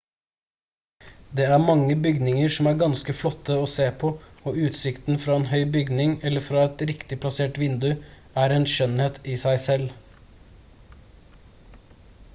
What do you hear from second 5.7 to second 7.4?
bygning eller fra et riktig